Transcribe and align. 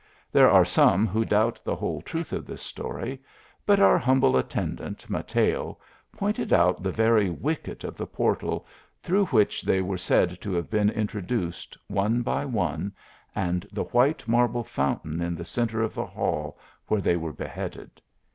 There 0.31 0.49
are 0.49 0.65
some 0.65 1.05
who 1.05 1.23
doubt 1.23 1.61
the 1.63 1.75
whole 1.75 2.01
truth 2.01 2.33
of 2.33 2.47
this 2.47 2.63
story, 2.63 3.21
but 3.67 3.79
our 3.79 3.99
humble 3.99 4.35
at 4.35 4.49
tendant, 4.49 5.07
Mateo, 5.11 5.77
pointed 6.11 6.51
out 6.51 6.81
the 6.81 6.89
very 6.91 7.29
wicket 7.29 7.83
of 7.83 7.97
the 7.97 8.07
portal 8.07 8.65
through 9.03 9.25
which 9.27 9.61
they 9.61 9.77
are 9.77 9.97
said 9.97 10.41
to 10.41 10.53
have 10.53 10.71
been 10.71 10.89
in 10.89 11.05
troduced, 11.05 11.77
one 11.87 12.23
by 12.23 12.45
one, 12.45 12.93
and 13.35 13.67
the 13.71 13.83
white 13.83 14.27
marble 14.27 14.63
fountain 14.63 15.21
in 15.21 15.35
the 15.35 15.45
centre 15.45 15.83
of 15.83 15.93
the 15.93 16.07
hall, 16.07 16.57
where 16.87 16.99
they 17.01 17.15
were 17.15 17.31
beheaded. 17.31 18.01